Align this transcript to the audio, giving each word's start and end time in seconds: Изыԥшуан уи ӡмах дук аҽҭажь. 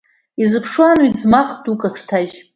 Изыԥшуан 0.41 0.97
уи 1.01 1.17
ӡмах 1.19 1.49
дук 1.63 1.81
аҽҭажь. 1.87 2.35